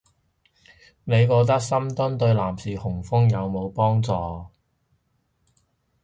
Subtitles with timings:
[1.03, 4.11] 你覺得深蹲對男士雄風有冇幫助